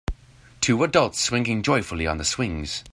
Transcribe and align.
Two 0.61 0.83
adults 0.83 1.19
swinging 1.21 1.61
joyfully 1.61 2.07
on 2.07 2.17
the 2.17 2.25
swings. 2.25 2.83